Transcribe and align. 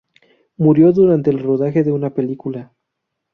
Murió 0.57 0.91
durante 0.93 1.29
el 1.29 1.37
rodaje 1.37 1.83
de 1.83 1.91
una 1.91 2.09
película. 2.09 2.71